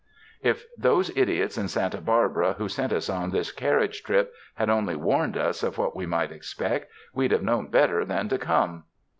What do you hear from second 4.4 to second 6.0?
had only warned us of what